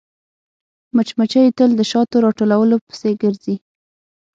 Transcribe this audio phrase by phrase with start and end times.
[0.95, 3.55] مچمچۍ تل د شاتو راټولولو پسې ګرځي